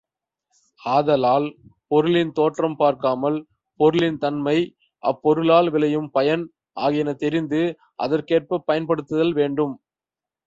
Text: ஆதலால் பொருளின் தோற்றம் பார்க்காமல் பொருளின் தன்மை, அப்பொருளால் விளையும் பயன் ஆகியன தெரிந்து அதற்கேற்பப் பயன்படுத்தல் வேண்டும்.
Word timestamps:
ஆதலால் 0.81 1.45
பொருளின் 1.87 2.31
தோற்றம் 2.31 2.77
பார்க்காமல் 2.79 3.37
பொருளின் 3.79 4.17
தன்மை, 4.17 4.55
அப்பொருளால் 5.03 5.69
விளையும் 5.69 6.09
பயன் 6.11 6.45
ஆகியன 6.77 7.13
தெரிந்து 7.23 7.61
அதற்கேற்பப் 7.99 8.67
பயன்படுத்தல் 8.71 9.33
வேண்டும். 9.33 9.75